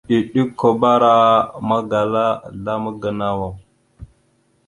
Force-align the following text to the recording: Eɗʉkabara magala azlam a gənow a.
Eɗʉkabara 0.15 1.13
magala 1.67 2.23
azlam 2.47 2.83
a 2.89 2.91
gənow 3.01 3.39
a. 3.47 3.49